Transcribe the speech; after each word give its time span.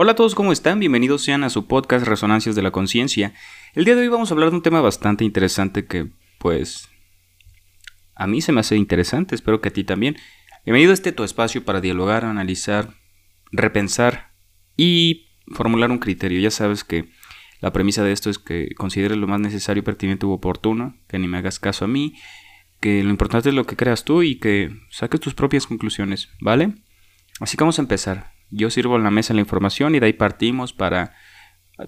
Hola 0.00 0.12
a 0.12 0.14
todos, 0.14 0.36
¿cómo 0.36 0.52
están? 0.52 0.78
Bienvenidos 0.78 1.24
sean 1.24 1.42
a 1.42 1.50
su 1.50 1.66
podcast 1.66 2.06
Resonancias 2.06 2.54
de 2.54 2.62
la 2.62 2.70
Conciencia. 2.70 3.34
El 3.74 3.84
día 3.84 3.96
de 3.96 4.02
hoy 4.02 4.06
vamos 4.06 4.30
a 4.30 4.34
hablar 4.34 4.50
de 4.50 4.54
un 4.54 4.62
tema 4.62 4.80
bastante 4.80 5.24
interesante 5.24 5.86
que, 5.86 6.06
pues, 6.38 6.88
a 8.14 8.28
mí 8.28 8.40
se 8.40 8.52
me 8.52 8.60
hace 8.60 8.76
interesante, 8.76 9.34
espero 9.34 9.60
que 9.60 9.70
a 9.70 9.72
ti 9.72 9.82
también. 9.82 10.16
Bienvenido 10.64 10.92
a 10.92 10.94
este 10.94 11.10
tu 11.10 11.24
espacio 11.24 11.64
para 11.64 11.80
dialogar, 11.80 12.24
analizar, 12.24 12.94
repensar 13.50 14.34
y 14.76 15.30
formular 15.48 15.90
un 15.90 15.98
criterio. 15.98 16.38
Ya 16.38 16.52
sabes 16.52 16.84
que 16.84 17.10
la 17.60 17.72
premisa 17.72 18.04
de 18.04 18.12
esto 18.12 18.30
es 18.30 18.38
que 18.38 18.68
consideres 18.76 19.18
lo 19.18 19.26
más 19.26 19.40
necesario, 19.40 19.82
pertinente 19.82 20.26
u 20.26 20.30
oportuno, 20.30 20.96
que 21.08 21.18
ni 21.18 21.26
me 21.26 21.38
hagas 21.38 21.58
caso 21.58 21.86
a 21.86 21.88
mí, 21.88 22.14
que 22.78 23.02
lo 23.02 23.10
importante 23.10 23.48
es 23.48 23.54
lo 23.56 23.66
que 23.66 23.74
creas 23.74 24.04
tú 24.04 24.22
y 24.22 24.36
que 24.36 24.70
saques 24.92 25.18
tus 25.18 25.34
propias 25.34 25.66
conclusiones, 25.66 26.28
¿vale? 26.40 26.74
Así 27.40 27.56
que 27.56 27.64
vamos 27.64 27.80
a 27.80 27.82
empezar. 27.82 28.37
Yo 28.50 28.70
sirvo 28.70 28.96
en 28.96 29.04
la 29.04 29.10
mesa 29.10 29.34
la 29.34 29.40
información 29.40 29.94
y 29.94 30.00
de 30.00 30.06
ahí 30.06 30.12
partimos 30.12 30.72
para 30.72 31.14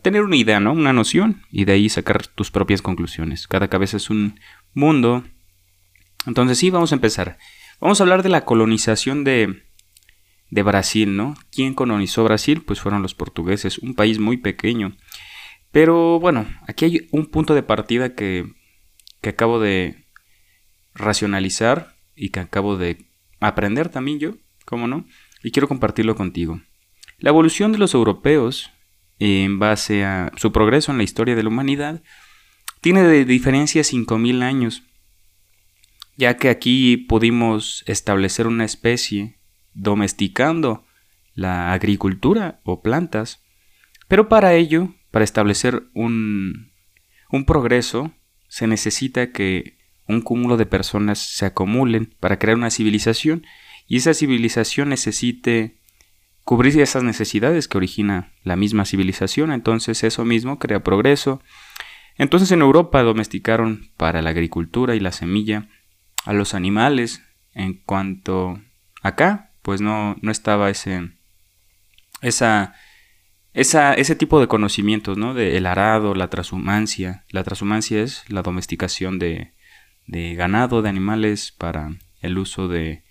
tener 0.02 0.22
una 0.22 0.36
idea, 0.36 0.60
¿no? 0.60 0.72
Una 0.72 0.92
noción 0.92 1.42
y 1.50 1.64
de 1.64 1.72
ahí 1.72 1.88
sacar 1.88 2.26
tus 2.26 2.50
propias 2.50 2.82
conclusiones. 2.82 3.48
Cada 3.48 3.68
cabeza 3.68 3.96
es 3.96 4.10
un 4.10 4.38
mundo. 4.72 5.24
Entonces 6.26 6.58
sí, 6.58 6.70
vamos 6.70 6.92
a 6.92 6.94
empezar. 6.94 7.38
Vamos 7.80 8.00
a 8.00 8.04
hablar 8.04 8.22
de 8.22 8.28
la 8.28 8.44
colonización 8.44 9.24
de, 9.24 9.64
de 10.50 10.62
Brasil, 10.62 11.16
¿no? 11.16 11.34
¿Quién 11.50 11.74
colonizó 11.74 12.24
Brasil? 12.24 12.62
Pues 12.62 12.80
fueron 12.80 13.02
los 13.02 13.14
portugueses, 13.14 13.78
un 13.78 13.94
país 13.94 14.18
muy 14.18 14.36
pequeño. 14.36 14.96
Pero 15.72 16.20
bueno, 16.20 16.46
aquí 16.66 16.84
hay 16.84 17.08
un 17.10 17.26
punto 17.26 17.54
de 17.54 17.62
partida 17.62 18.14
que, 18.14 18.46
que 19.20 19.30
acabo 19.30 19.60
de 19.60 20.04
racionalizar 20.94 21.96
y 22.14 22.30
que 22.30 22.40
acabo 22.40 22.76
de 22.76 23.06
aprender 23.40 23.88
también 23.88 24.18
yo, 24.18 24.34
¿cómo 24.64 24.86
no? 24.86 25.06
Y 25.42 25.50
quiero 25.50 25.68
compartirlo 25.68 26.14
contigo. 26.14 26.60
La 27.18 27.30
evolución 27.30 27.72
de 27.72 27.78
los 27.78 27.94
europeos, 27.94 28.70
en 29.18 29.58
base 29.58 30.04
a 30.04 30.32
su 30.36 30.52
progreso 30.52 30.92
en 30.92 30.98
la 30.98 31.04
historia 31.04 31.36
de 31.36 31.42
la 31.42 31.48
humanidad, 31.48 32.02
tiene 32.80 33.02
de 33.02 33.24
diferencia 33.24 33.82
5.000 33.82 34.42
años, 34.42 34.82
ya 36.16 36.36
que 36.36 36.48
aquí 36.48 36.96
pudimos 36.96 37.84
establecer 37.86 38.46
una 38.46 38.64
especie 38.64 39.38
domesticando 39.74 40.86
la 41.34 41.72
agricultura 41.72 42.60
o 42.64 42.82
plantas, 42.82 43.42
pero 44.08 44.28
para 44.28 44.54
ello, 44.54 44.94
para 45.10 45.24
establecer 45.24 45.84
un, 45.94 46.72
un 47.30 47.44
progreso, 47.44 48.12
se 48.48 48.66
necesita 48.66 49.30
que 49.30 49.78
un 50.08 50.22
cúmulo 50.22 50.56
de 50.56 50.66
personas 50.66 51.18
se 51.18 51.46
acumulen 51.46 52.14
para 52.18 52.38
crear 52.38 52.56
una 52.56 52.70
civilización 52.70 53.46
y 53.90 53.96
esa 53.96 54.14
civilización 54.14 54.90
necesite 54.90 55.80
cubrir 56.44 56.80
esas 56.80 57.02
necesidades 57.02 57.66
que 57.66 57.76
origina 57.76 58.32
la 58.44 58.54
misma 58.54 58.84
civilización, 58.84 59.50
entonces 59.50 60.04
eso 60.04 60.24
mismo 60.24 60.60
crea 60.60 60.84
progreso. 60.84 61.42
Entonces 62.16 62.52
en 62.52 62.60
Europa 62.60 63.02
domesticaron 63.02 63.90
para 63.96 64.22
la 64.22 64.30
agricultura 64.30 64.94
y 64.94 65.00
la 65.00 65.10
semilla 65.10 65.66
a 66.24 66.32
los 66.32 66.54
animales, 66.54 67.24
en 67.52 67.82
cuanto 67.84 68.62
acá, 69.02 69.54
pues 69.62 69.80
no, 69.80 70.16
no 70.22 70.30
estaba 70.30 70.70
ese, 70.70 71.10
esa, 72.22 72.74
esa, 73.54 73.94
ese 73.94 74.14
tipo 74.14 74.38
de 74.38 74.46
conocimientos, 74.46 75.18
¿no? 75.18 75.34
De 75.34 75.56
el 75.56 75.66
arado, 75.66 76.14
la 76.14 76.30
transhumancia. 76.30 77.24
La 77.30 77.42
transhumancia 77.42 78.00
es 78.00 78.22
la 78.28 78.42
domesticación 78.42 79.18
de, 79.18 79.52
de 80.06 80.36
ganado, 80.36 80.80
de 80.80 80.90
animales 80.90 81.50
para 81.50 81.90
el 82.20 82.38
uso 82.38 82.68
de, 82.68 83.02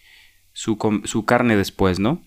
su, 0.60 1.26
carne 1.26 1.56
después, 1.56 2.00
¿no? 2.00 2.26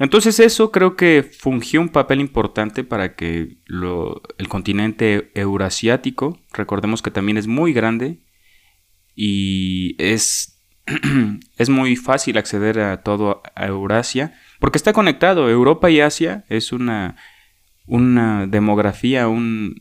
Entonces 0.00 0.40
eso 0.40 0.70
creo 0.72 0.96
que 0.96 1.22
fungió 1.22 1.80
un 1.80 1.88
papel 1.88 2.20
importante 2.20 2.84
para 2.84 3.14
que 3.14 3.58
el 3.68 4.48
continente 4.48 5.30
eurasiático, 5.34 6.40
recordemos 6.52 7.02
que 7.02 7.10
también 7.10 7.36
es 7.36 7.46
muy 7.46 7.72
grande 7.72 8.24
y 9.14 10.00
es, 10.02 10.60
es 11.58 11.68
muy 11.68 11.96
fácil 11.96 12.38
acceder 12.38 12.80
a 12.80 13.02
todo 13.02 13.42
a 13.54 13.66
Eurasia, 13.66 14.34
porque 14.60 14.78
está 14.78 14.92
conectado, 14.92 15.48
Europa 15.48 15.90
y 15.90 16.00
Asia 16.00 16.44
es 16.48 16.72
una, 16.72 17.16
una 17.86 18.46
demografía, 18.46 19.28
un, 19.28 19.76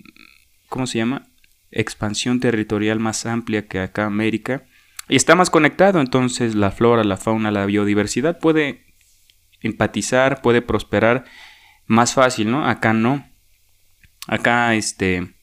¿cómo 0.69 0.87
se 0.87 0.99
llama? 0.99 1.29
Expansión 1.71 2.39
territorial 2.39 2.99
más 2.99 3.25
amplia 3.25 3.67
que 3.67 3.79
acá 3.79 4.05
América 4.05 4.66
y 5.09 5.15
está 5.15 5.35
más 5.35 5.49
conectado, 5.49 5.99
entonces 5.99 6.55
la 6.55 6.71
flora, 6.71 7.03
la 7.03 7.17
fauna, 7.17 7.51
la 7.51 7.65
biodiversidad 7.65 8.39
puede 8.39 8.85
empatizar, 9.61 10.41
puede 10.41 10.61
prosperar 10.61 11.25
más 11.85 12.13
fácil, 12.13 12.51
¿no? 12.51 12.67
Acá 12.67 12.93
no. 12.93 13.25
Acá, 14.27 14.75
este, 14.75 15.35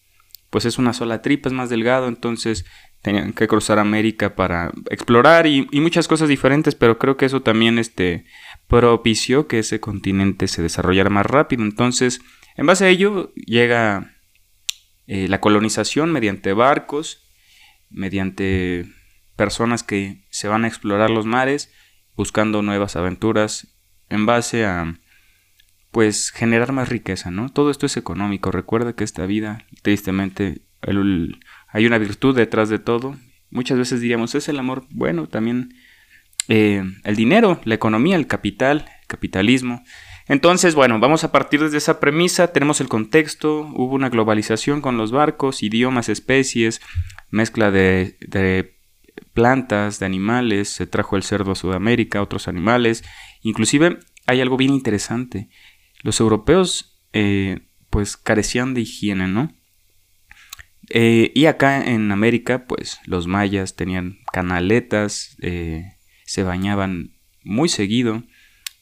pues 0.50 0.66
es 0.66 0.78
una 0.78 0.92
sola 0.92 1.22
tripa, 1.22 1.48
es 1.48 1.54
más 1.54 1.70
delgado, 1.70 2.08
entonces 2.08 2.66
tenían 3.02 3.32
que 3.32 3.48
cruzar 3.48 3.78
América 3.78 4.34
para 4.34 4.72
explorar 4.90 5.46
y, 5.46 5.66
muchas 5.72 6.08
cosas 6.08 6.28
diferentes, 6.28 6.74
pero 6.74 6.98
creo 6.98 7.16
que 7.16 7.26
eso 7.26 7.42
también, 7.42 7.78
este, 7.78 8.24
propició 8.68 9.46
que 9.46 9.60
ese 9.60 9.80
continente 9.80 10.48
se 10.48 10.62
desarrollara 10.62 11.10
más 11.10 11.26
rápido. 11.26 11.62
Entonces, 11.62 12.20
en 12.56 12.66
base 12.66 12.84
a 12.84 12.88
ello, 12.88 13.32
llega 13.34 14.14
eh, 15.06 15.28
la 15.28 15.40
colonización 15.40 16.12
mediante 16.12 16.52
barcos, 16.52 17.26
mediante 17.90 18.86
personas 19.36 19.82
que 19.82 20.24
se 20.30 20.48
van 20.48 20.64
a 20.64 20.68
explorar 20.68 21.10
los 21.10 21.26
mares 21.26 21.72
buscando 22.16 22.62
nuevas 22.62 22.96
aventuras 22.96 23.76
en 24.08 24.26
base 24.26 24.64
a 24.64 24.98
pues 25.90 26.30
generar 26.30 26.72
más 26.72 26.88
riqueza, 26.88 27.30
¿no? 27.30 27.48
Todo 27.50 27.70
esto 27.70 27.86
es 27.86 27.96
económico. 27.96 28.50
Recuerda 28.50 28.94
que 28.94 29.04
esta 29.04 29.26
vida, 29.26 29.64
tristemente, 29.82 30.62
hay 31.68 31.86
una 31.86 31.98
virtud 31.98 32.34
detrás 32.34 32.68
de 32.68 32.80
todo. 32.80 33.16
Muchas 33.50 33.78
veces 33.78 34.00
diríamos, 34.00 34.34
es 34.34 34.48
el 34.48 34.58
amor. 34.58 34.86
Bueno, 34.90 35.28
también 35.28 35.74
eh, 36.48 36.82
el 37.04 37.16
dinero, 37.16 37.60
la 37.64 37.76
economía, 37.76 38.16
el 38.16 38.26
capital, 38.26 38.86
el 39.02 39.06
capitalismo. 39.06 39.84
Entonces, 40.26 40.74
bueno, 40.74 40.98
vamos 40.98 41.22
a 41.22 41.30
partir 41.30 41.60
desde 41.60 41.78
esa 41.78 42.00
premisa. 42.00 42.48
Tenemos 42.48 42.80
el 42.80 42.88
contexto, 42.88 43.60
hubo 43.60 43.94
una 43.94 44.08
globalización 44.08 44.80
con 44.80 44.96
los 44.96 45.12
barcos, 45.12 45.62
idiomas, 45.62 46.08
especies, 46.08 46.80
mezcla 47.30 47.70
de, 47.70 48.16
de 48.20 48.73
plantas, 49.34 49.98
de 49.98 50.06
animales, 50.06 50.68
se 50.68 50.86
trajo 50.86 51.16
el 51.16 51.22
cerdo 51.22 51.52
a 51.52 51.56
Sudamérica, 51.56 52.22
otros 52.22 52.48
animales, 52.48 53.04
inclusive 53.42 53.98
hay 54.26 54.40
algo 54.40 54.56
bien 54.56 54.72
interesante, 54.72 55.50
los 56.02 56.20
europeos 56.20 57.00
eh, 57.12 57.68
pues 57.90 58.16
carecían 58.16 58.74
de 58.74 58.82
higiene, 58.82 59.28
¿no? 59.28 59.52
Eh, 60.90 61.32
y 61.34 61.46
acá 61.46 61.84
en 61.84 62.10
América 62.12 62.66
pues 62.66 62.98
los 63.06 63.26
mayas 63.26 63.74
tenían 63.76 64.18
canaletas, 64.32 65.36
eh, 65.40 65.96
se 66.24 66.42
bañaban 66.42 67.14
muy 67.42 67.68
seguido. 67.68 68.24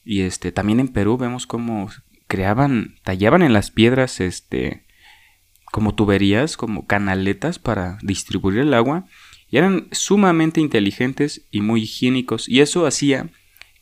Y 0.05 0.23
este 0.23 0.51
también 0.51 0.81
en 0.81 0.89
Perú 0.89 1.17
vemos 1.17 1.47
cómo 1.47 1.91
creaban, 2.27 2.97
tallaban 3.05 3.43
en 3.43 3.53
las 3.53 3.71
piedras 3.71 4.21
este 4.21 4.87
como 5.71 5.95
tuberías, 5.95 6.57
como 6.57 6.87
canaletas 6.87 7.59
para 7.59 7.99
distribuir 8.03 8.59
el 8.59 8.75
agua 8.75 9.07
y 9.53 9.59
eran 9.59 9.87
sumamente 9.93 10.61
inteligentes 10.61 11.47
y 11.51 11.61
muy 11.61 11.83
higiénicos 11.83 12.49
y 12.49 12.63
eso 12.63 12.87
hacía 12.87 13.29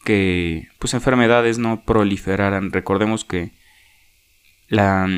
que 0.04 0.68
pues 0.80 0.94
enfermedades 0.94 1.58
no 1.58 1.84
proliferaran. 1.84 2.72
Recordemos 2.72 3.24
que 3.24 3.52
la, 4.66 5.08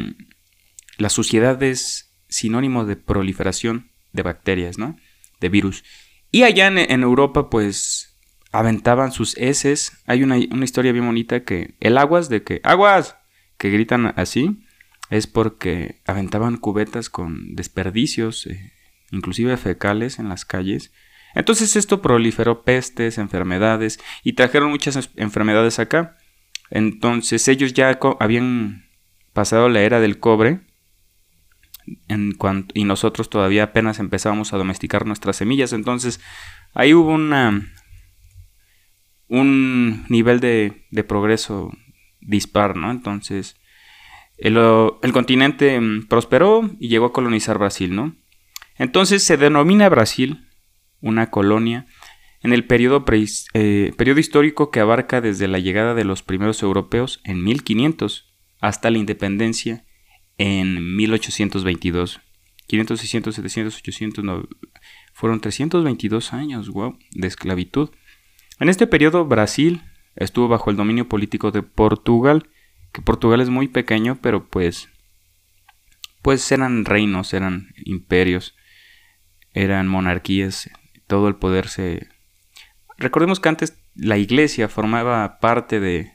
la 0.99 1.09
suciedad 1.09 1.61
es 1.63 2.15
sinónimo 2.29 2.85
de 2.85 2.97
proliferación 2.97 3.91
de 4.13 4.23
bacterias, 4.23 4.77
¿no? 4.77 4.97
De 5.41 5.49
virus. 5.49 5.85
Y 6.31 6.43
allá 6.43 6.67
en, 6.67 7.03
Europa 7.03 7.49
pues 7.49 8.19
aventaban 8.53 9.11
sus 9.11 9.37
heces. 9.39 10.03
Hay 10.07 10.23
una, 10.23 10.37
historia 10.37 10.93
bien 10.93 11.07
bonita 11.07 11.45
que 11.45 11.77
el 11.81 11.97
aguas 11.97 12.29
de 12.29 12.43
que 12.43 12.61
aguas 12.63 13.17
que 13.57 13.71
gritan 13.71 14.13
así 14.17 14.63
es 15.09 15.27
porque 15.27 16.03
aventaban 16.07 16.59
cubetas 16.59 17.09
con 17.09 17.55
desperdicios, 17.55 18.47
eh, 18.47 18.73
inclusive 19.13 19.57
fecales 19.57 20.19
en 20.19 20.29
las 20.29 20.45
calles. 20.45 20.93
Entonces 21.35 21.77
esto 21.77 22.03
proliferó 22.03 22.65
pestes, 22.65 23.19
enfermedades 23.19 24.01
y 24.25 24.33
trajeron 24.33 24.71
muchas 24.71 25.11
enfermedades 25.17 25.79
acá. 25.79 26.17
Entonces 26.71 27.47
ellos 27.49 27.75
ya 27.75 27.99
habían 28.19 28.87
pasado 29.33 29.69
la 29.69 29.83
era 29.83 30.01
del 30.01 30.19
cobre 30.19 30.61
y 32.75 32.85
nosotros 32.85 33.31
todavía 33.31 33.65
apenas 33.65 33.99
empezábamos 33.99 34.53
a 34.53 34.59
domesticar 34.59 35.07
nuestras 35.07 35.37
semillas. 35.37 35.73
Entonces 35.73 36.21
ahí 36.75 36.95
hubo 36.95 37.13
una, 37.13 37.73
un 39.29 40.05
nivel 40.09 40.41
de, 40.41 40.87
de 40.91 41.05
progreso 41.05 41.71
dispar, 42.21 42.77
¿no? 42.77 42.91
Entonces 42.91 43.57
el, 44.39 44.57
el 45.03 45.13
continente 45.13 45.81
mm, 45.81 46.09
prosperó 46.09 46.71
y 46.79 46.89
llegó 46.89 47.07
a 47.07 47.13
colonizar 47.13 47.59
Brasil, 47.59 47.95
¿no? 47.95 48.15
Entonces 48.77 49.23
se 49.23 49.37
denomina 49.37 49.89
Brasil 49.89 50.49
una 51.01 51.31
colonia 51.31 51.87
en 52.43 52.53
el 52.53 52.67
periodo, 52.67 53.05
eh, 53.55 53.93
periodo, 53.97 54.21
histórico 54.21 54.71
que 54.71 54.81
abarca 54.81 55.21
desde 55.21 55.49
la 55.49 55.59
llegada 55.59 55.95
de 55.95 56.05
los 56.05 56.23
primeros 56.23 56.63
europeos 56.63 57.21
en 57.25 57.43
1500 57.45 58.33
hasta 58.61 58.91
la 58.91 58.99
independencia 58.99 59.85
en 60.39 60.97
1822. 60.97 62.21
500, 62.67 63.01
600, 63.01 63.35
700, 63.35 63.77
800, 63.79 64.25
no, 64.25 64.49
fueron 65.13 65.41
322 65.41 66.33
años, 66.33 66.69
wow, 66.69 66.99
de 67.13 67.27
esclavitud. 67.27 67.91
En 68.59 68.69
este 68.69 68.87
periodo 68.87 69.27
Brasil 69.27 69.83
estuvo 70.17 70.49
bajo 70.49 70.71
el 70.71 70.77
dominio 70.77 71.09
político 71.09 71.51
de 71.51 71.63
Portugal, 71.63 72.49
que 72.93 73.03
Portugal 73.03 73.41
es 73.41 73.51
muy 73.51 73.69
pequeño, 73.69 74.19
pero 74.23 74.49
pues 74.49 74.89
pues 76.23 76.51
eran 76.53 76.85
reinos, 76.85 77.35
eran 77.35 77.75
imperios, 77.85 78.55
eran 79.55 79.89
monarquías, 79.89 80.71
todo 81.07 81.29
el 81.29 81.37
poder 81.37 81.69
se 81.69 82.09
Recordemos 82.99 83.41
que 83.41 83.49
antes 83.49 83.79
la 83.95 84.17
iglesia 84.17 84.69
formaba 84.69 85.39
parte 85.41 85.81
de 85.81 86.13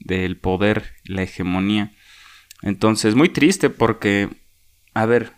del 0.00 0.38
poder, 0.38 0.94
la 1.04 1.22
hegemonía. 1.22 1.92
Entonces, 2.62 3.14
muy 3.14 3.28
triste 3.28 3.68
porque 3.68 4.30
a 4.98 5.06
ver, 5.06 5.34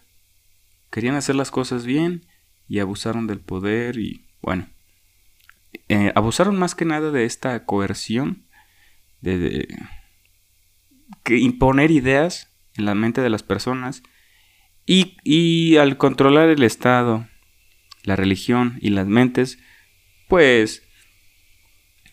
querían 0.90 1.16
hacer 1.16 1.34
las 1.34 1.50
cosas 1.50 1.84
bien 1.84 2.26
y 2.66 2.78
abusaron 2.78 3.26
del 3.26 3.40
poder 3.40 3.98
y 3.98 4.26
bueno, 4.40 4.68
eh, 5.88 6.12
abusaron 6.14 6.58
más 6.58 6.74
que 6.74 6.86
nada 6.86 7.10
de 7.10 7.26
esta 7.26 7.66
coerción, 7.66 8.46
de, 9.20 9.68
que 11.24 11.36
imponer 11.36 11.90
ideas 11.90 12.50
en 12.76 12.86
la 12.86 12.94
mente 12.94 13.20
de 13.20 13.28
las 13.28 13.42
personas 13.42 14.02
y, 14.86 15.76
al 15.76 15.96
controlar 15.96 16.48
el 16.48 16.62
Estado, 16.62 17.28
la 18.02 18.16
religión 18.16 18.78
y 18.80 18.90
las 18.90 19.06
mentes, 19.06 19.58
pues 20.28 20.82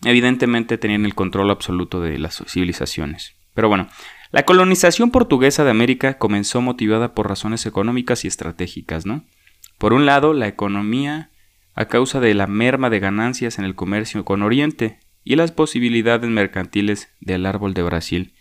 evidentemente 0.03 0.77
tenían 0.77 1.05
el 1.05 1.15
control 1.15 1.49
absoluto 1.49 2.01
de 2.01 2.19
las 2.19 2.43
civilizaciones. 2.47 3.35
Pero 3.53 3.69
bueno, 3.69 3.89
la 4.31 4.43
colonización 4.43 5.09
portuguesa 5.09 5.63
de 5.63 5.71
América 5.71 6.17
comenzó 6.17 6.61
motivada 6.61 7.15
por 7.15 7.27
razones 7.27 7.65
económicas 7.65 8.25
y 8.25 8.27
estratégicas, 8.27 9.05
¿no? 9.05 9.25
Por 9.77 9.93
un 9.93 10.05
lado, 10.05 10.33
la 10.33 10.47
economía 10.47 11.31
a 11.73 11.85
causa 11.85 12.19
de 12.19 12.33
la 12.33 12.47
merma 12.47 12.89
de 12.89 12.99
ganancias 12.99 13.59
en 13.59 13.65
el 13.65 13.75
comercio 13.75 14.25
con 14.25 14.41
Oriente 14.41 14.99
y 15.23 15.35
las 15.35 15.51
posibilidades 15.51 16.29
mercantiles 16.29 17.09
del 17.19 17.45
árbol 17.45 17.73
de 17.73 17.83
Brasil, 17.83 18.33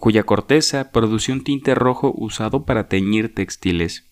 cuya 0.00 0.22
corteza 0.24 0.90
produce 0.90 1.32
un 1.32 1.44
tinte 1.44 1.74
rojo 1.74 2.12
usado 2.16 2.64
para 2.64 2.88
teñir 2.88 3.34
textiles. 3.34 4.10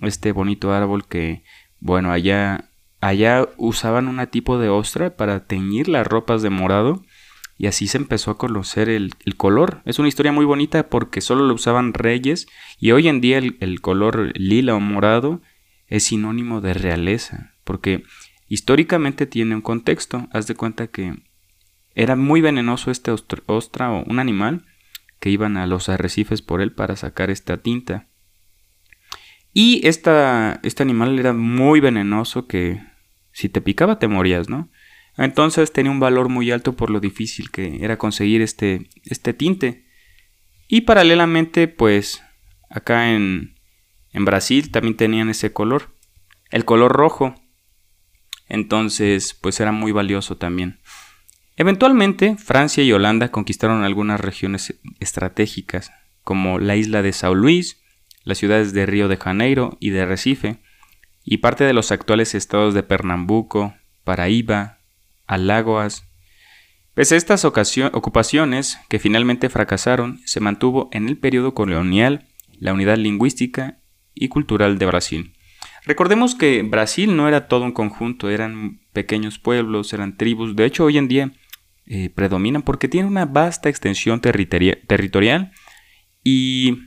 Este 0.00 0.32
bonito 0.32 0.72
árbol 0.72 1.06
que, 1.06 1.44
bueno, 1.80 2.12
allá, 2.12 2.70
allá 3.00 3.48
usaban 3.56 4.08
un 4.08 4.24
tipo 4.28 4.58
de 4.58 4.68
ostra 4.68 5.16
para 5.16 5.46
teñir 5.46 5.88
las 5.88 6.06
ropas 6.06 6.42
de 6.42 6.50
morado 6.50 7.02
y 7.58 7.66
así 7.66 7.86
se 7.86 7.98
empezó 7.98 8.30
a 8.30 8.38
conocer 8.38 8.88
el, 8.88 9.12
color. 9.36 9.82
Es 9.84 9.98
una 9.98 10.08
historia 10.08 10.32
muy 10.32 10.44
bonita 10.44 10.88
porque 10.88 11.20
solo 11.20 11.44
lo 11.44 11.54
usaban 11.54 11.94
reyes 11.94 12.46
y 12.78 12.92
hoy 12.92 13.08
en 13.08 13.20
día 13.20 13.38
el 13.38 13.80
color 13.80 14.32
lila 14.34 14.74
o 14.74 14.80
morado 14.80 15.42
es 15.92 16.04
sinónimo 16.04 16.62
de 16.62 16.72
realeza, 16.72 17.52
porque 17.64 18.04
históricamente 18.48 19.26
tiene 19.26 19.54
un 19.54 19.60
contexto. 19.60 20.26
Haz 20.32 20.46
de 20.46 20.54
cuenta 20.54 20.86
que 20.86 21.22
era 21.94 22.16
muy 22.16 22.40
venenoso 22.40 22.90
este 22.90 23.10
ostra, 23.10 23.92
o 23.92 24.04
un 24.04 24.18
animal 24.18 24.64
que 25.20 25.30
iban 25.30 25.56
a 25.56 25.66
los 25.66 25.88
arrecifes 25.88 26.42
por 26.42 26.60
él 26.60 26.72
para 26.72 26.96
sacar 26.96 27.30
esta 27.30 27.58
tinta. 27.58 28.08
Y 29.52 29.86
esta, 29.86 30.60
este 30.62 30.82
animal 30.82 31.18
era 31.18 31.32
muy 31.32 31.80
venenoso 31.80 32.46
que 32.46 32.82
si 33.32 33.48
te 33.48 33.60
picaba 33.60 33.98
te 33.98 34.08
morías, 34.08 34.48
¿no? 34.48 34.70
Entonces 35.16 35.72
tenía 35.72 35.92
un 35.92 36.00
valor 36.00 36.28
muy 36.28 36.50
alto 36.50 36.74
por 36.74 36.90
lo 36.90 37.00
difícil 37.00 37.50
que 37.50 37.84
era 37.84 37.98
conseguir 37.98 38.40
este, 38.40 38.88
este 39.04 39.34
tinte. 39.34 39.86
Y 40.68 40.82
paralelamente, 40.82 41.68
pues 41.68 42.22
acá 42.70 43.12
en, 43.12 43.54
en 44.12 44.24
Brasil 44.24 44.70
también 44.70 44.96
tenían 44.96 45.28
ese 45.28 45.52
color, 45.52 45.94
el 46.50 46.64
color 46.64 46.92
rojo. 46.92 47.34
Entonces, 48.48 49.34
pues 49.34 49.60
era 49.60 49.72
muy 49.72 49.92
valioso 49.92 50.36
también. 50.36 50.80
Eventualmente, 51.62 52.34
Francia 52.38 52.82
y 52.82 52.90
Holanda 52.90 53.28
conquistaron 53.30 53.84
algunas 53.84 54.20
regiones 54.20 54.80
estratégicas, 54.98 55.92
como 56.24 56.58
la 56.58 56.74
isla 56.74 57.02
de 57.02 57.10
São 57.10 57.36
Luís, 57.36 57.80
las 58.24 58.38
ciudades 58.38 58.72
de 58.72 58.84
Río 58.84 59.06
de 59.06 59.16
Janeiro 59.16 59.76
y 59.78 59.90
de 59.90 60.04
Recife, 60.04 60.58
y 61.22 61.36
parte 61.36 61.62
de 61.62 61.72
los 61.72 61.92
actuales 61.92 62.34
estados 62.34 62.74
de 62.74 62.82
Pernambuco, 62.82 63.74
Paraíba, 64.02 64.80
Alagoas. 65.28 66.10
Pese 66.94 67.14
a 67.14 67.18
estas 67.18 67.44
ocupaciones, 67.44 68.80
que 68.88 68.98
finalmente 68.98 69.48
fracasaron, 69.48 70.20
se 70.24 70.40
mantuvo 70.40 70.88
en 70.90 71.08
el 71.08 71.16
periodo 71.16 71.54
colonial 71.54 72.26
la 72.58 72.72
unidad 72.72 72.96
lingüística 72.96 73.78
y 74.16 74.26
cultural 74.26 74.78
de 74.78 74.86
Brasil. 74.86 75.34
Recordemos 75.86 76.34
que 76.34 76.64
Brasil 76.64 77.14
no 77.14 77.28
era 77.28 77.46
todo 77.46 77.64
un 77.64 77.72
conjunto, 77.72 78.30
eran 78.30 78.80
pequeños 78.92 79.38
pueblos, 79.38 79.92
eran 79.92 80.16
tribus, 80.16 80.56
de 80.56 80.64
hecho 80.64 80.86
hoy 80.86 80.98
en 80.98 81.06
día 81.06 81.32
eh, 81.86 82.10
predominan 82.10 82.62
porque 82.62 82.88
tiene 82.88 83.08
una 83.08 83.26
vasta 83.26 83.68
extensión 83.68 84.20
territorial 84.20 85.52
y 86.22 86.78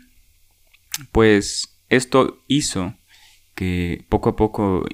pues 1.12 1.82
esto 1.90 2.44
hizo 2.48 2.96
que 3.54 4.06
poco 4.10 4.30
a 4.30 4.36
poco 4.36 4.86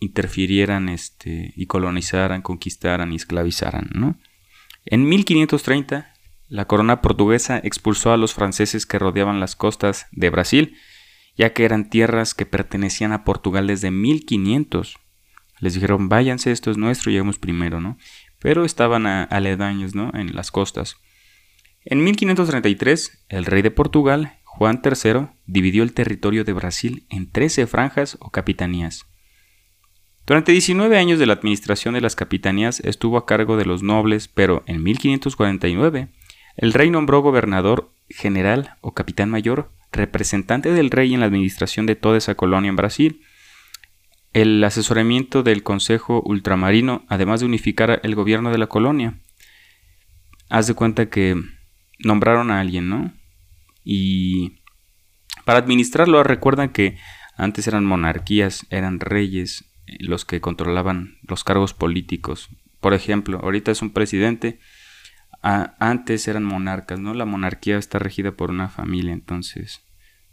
interfirieran 0.00 0.88
este, 0.88 1.52
y 1.56 1.66
colonizaran, 1.66 2.42
conquistaran 2.42 3.12
y 3.12 3.16
esclavizaran. 3.16 3.90
¿no? 3.94 4.18
En 4.84 5.08
1530 5.08 6.12
la 6.48 6.66
corona 6.66 7.02
portuguesa 7.02 7.58
expulsó 7.62 8.12
a 8.12 8.16
los 8.16 8.34
franceses 8.34 8.86
que 8.86 8.98
rodeaban 8.98 9.40
las 9.40 9.56
costas 9.56 10.06
de 10.12 10.30
Brasil 10.30 10.76
ya 11.36 11.52
que 11.52 11.64
eran 11.64 11.90
tierras 11.90 12.34
que 12.34 12.46
pertenecían 12.46 13.12
a 13.12 13.24
Portugal 13.24 13.66
desde 13.66 13.90
1500. 13.90 14.98
Les 15.60 15.74
dijeron, 15.74 16.08
váyanse, 16.08 16.50
esto 16.50 16.70
es 16.70 16.76
nuestro, 16.76 17.10
llegamos 17.10 17.38
primero, 17.38 17.80
¿no? 17.80 17.98
Pero 18.46 18.64
estaban 18.64 19.08
aledaños, 19.08 19.96
¿no? 19.96 20.12
En 20.14 20.36
las 20.36 20.52
costas. 20.52 20.98
En 21.84 22.04
1533, 22.04 23.24
el 23.28 23.44
rey 23.44 23.60
de 23.60 23.72
Portugal, 23.72 24.38
Juan 24.44 24.80
III, 24.84 25.30
dividió 25.46 25.82
el 25.82 25.92
territorio 25.92 26.44
de 26.44 26.52
Brasil 26.52 27.08
en 27.10 27.28
13 27.28 27.66
franjas 27.66 28.16
o 28.20 28.30
capitanías. 28.30 29.06
Durante 30.28 30.52
19 30.52 30.96
años 30.96 31.18
de 31.18 31.26
la 31.26 31.32
administración 31.32 31.94
de 31.94 32.00
las 32.00 32.14
capitanías 32.14 32.78
estuvo 32.78 33.18
a 33.18 33.26
cargo 33.26 33.56
de 33.56 33.64
los 33.64 33.82
nobles, 33.82 34.28
pero 34.28 34.62
en 34.66 34.80
1549 34.80 36.10
el 36.56 36.72
rey 36.72 36.88
nombró 36.88 37.22
gobernador 37.22 37.90
general 38.08 38.76
o 38.80 38.94
capitán 38.94 39.28
mayor 39.28 39.72
representante 39.90 40.70
del 40.70 40.92
rey 40.92 41.12
en 41.14 41.18
la 41.18 41.26
administración 41.26 41.86
de 41.86 41.96
toda 41.96 42.16
esa 42.16 42.36
colonia 42.36 42.68
en 42.68 42.76
Brasil, 42.76 43.22
el 44.36 44.62
asesoramiento 44.64 45.42
del 45.42 45.62
Consejo 45.62 46.20
Ultramarino, 46.22 47.06
además 47.08 47.40
de 47.40 47.46
unificar 47.46 48.00
el 48.02 48.14
gobierno 48.14 48.50
de 48.50 48.58
la 48.58 48.66
colonia. 48.66 49.14
Haz 50.50 50.66
de 50.66 50.74
cuenta 50.74 51.08
que 51.08 51.42
nombraron 52.00 52.50
a 52.50 52.60
alguien, 52.60 52.90
¿no? 52.90 53.14
Y 53.82 54.60
para 55.46 55.60
administrarlo 55.60 56.22
recuerdan 56.22 56.68
que 56.68 56.98
antes 57.38 57.66
eran 57.66 57.86
monarquías, 57.86 58.66
eran 58.68 59.00
reyes 59.00 59.64
eh, 59.86 59.96
los 60.00 60.26
que 60.26 60.42
controlaban 60.42 61.16
los 61.22 61.42
cargos 61.42 61.72
políticos. 61.72 62.50
Por 62.80 62.92
ejemplo, 62.92 63.40
ahorita 63.42 63.70
es 63.70 63.80
un 63.80 63.94
presidente, 63.94 64.60
antes 65.40 66.28
eran 66.28 66.44
monarcas, 66.44 67.00
¿no? 67.00 67.14
La 67.14 67.24
monarquía 67.24 67.78
está 67.78 67.98
regida 67.98 68.32
por 68.32 68.50
una 68.50 68.68
familia, 68.68 69.14
entonces 69.14 69.82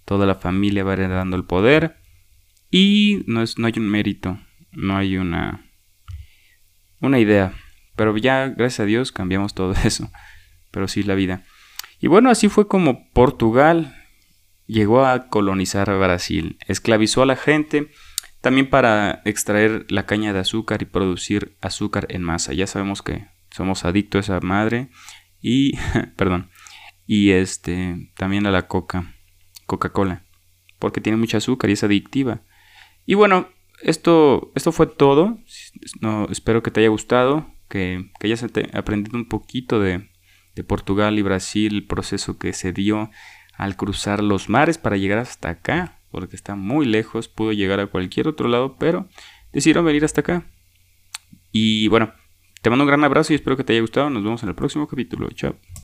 toda 0.03 0.25
la 0.25 0.35
familia 0.35 0.83
va 0.83 0.91
heredando 0.91 1.37
el 1.37 1.45
poder 1.45 2.02
y 2.75 3.23
no, 3.27 3.43
es, 3.43 3.59
no 3.59 3.67
hay 3.67 3.73
un 3.77 3.87
mérito, 3.87 4.39
no 4.71 4.97
hay 4.97 5.17
una, 5.17 5.63
una 6.99 7.19
idea. 7.19 7.53
Pero 7.95 8.17
ya, 8.17 8.47
gracias 8.47 8.79
a 8.79 8.85
Dios, 8.85 9.11
cambiamos 9.11 9.53
todo 9.55 9.73
eso. 9.85 10.11
Pero 10.71 10.87
sí 10.87 11.03
la 11.03 11.13
vida. 11.13 11.43
Y 11.99 12.07
bueno, 12.07 12.31
así 12.31 12.49
fue 12.49 12.67
como 12.67 13.11
Portugal 13.11 13.95
llegó 14.65 15.05
a 15.05 15.27
colonizar 15.27 15.95
Brasil. 15.99 16.57
Esclavizó 16.67 17.21
a 17.21 17.27
la 17.27 17.35
gente 17.35 17.91
también 18.41 18.67
para 18.71 19.21
extraer 19.23 19.85
la 19.89 20.07
caña 20.07 20.33
de 20.33 20.39
azúcar 20.39 20.81
y 20.81 20.85
producir 20.85 21.55
azúcar 21.61 22.07
en 22.09 22.23
masa. 22.23 22.53
Ya 22.53 22.65
sabemos 22.65 23.03
que 23.03 23.27
somos 23.51 23.85
adictos 23.85 24.31
a 24.31 24.37
esa 24.37 24.45
madre 24.45 24.89
y 25.39 25.77
perdón, 26.17 26.49
y 27.05 27.29
este 27.29 28.11
también 28.17 28.47
a 28.47 28.51
la 28.51 28.67
coca, 28.67 29.13
Coca-Cola, 29.67 30.25
porque 30.79 31.01
tiene 31.01 31.17
mucho 31.17 31.37
azúcar 31.37 31.69
y 31.69 31.73
es 31.73 31.83
adictiva. 31.83 32.41
Y 33.05 33.15
bueno, 33.15 33.47
esto 33.81 34.51
esto 34.55 34.71
fue 34.71 34.87
todo. 34.87 35.39
Espero 36.29 36.63
que 36.63 36.71
te 36.71 36.81
haya 36.81 36.89
gustado, 36.89 37.47
que, 37.69 38.11
que 38.19 38.27
hayas 38.27 38.43
aprendido 38.43 39.17
un 39.17 39.27
poquito 39.27 39.79
de, 39.79 40.09
de 40.55 40.63
Portugal 40.63 41.17
y 41.17 41.21
Brasil, 41.21 41.75
el 41.75 41.87
proceso 41.87 42.37
que 42.37 42.53
se 42.53 42.71
dio 42.71 43.09
al 43.55 43.75
cruzar 43.75 44.23
los 44.23 44.49
mares 44.49 44.77
para 44.77 44.97
llegar 44.97 45.19
hasta 45.19 45.49
acá, 45.49 45.99
porque 46.11 46.35
está 46.35 46.55
muy 46.55 46.85
lejos, 46.85 47.27
pudo 47.27 47.51
llegar 47.51 47.79
a 47.79 47.87
cualquier 47.87 48.27
otro 48.27 48.47
lado, 48.47 48.77
pero 48.77 49.07
decidieron 49.51 49.85
venir 49.85 50.05
hasta 50.05 50.21
acá. 50.21 50.45
Y 51.51 51.87
bueno, 51.87 52.13
te 52.61 52.69
mando 52.69 52.83
un 52.83 52.87
gran 52.87 53.03
abrazo 53.03 53.33
y 53.33 53.35
espero 53.35 53.57
que 53.57 53.63
te 53.63 53.73
haya 53.73 53.81
gustado. 53.81 54.09
Nos 54.09 54.23
vemos 54.23 54.41
en 54.43 54.49
el 54.49 54.55
próximo 54.55 54.87
capítulo. 54.87 55.29
Chao. 55.29 55.55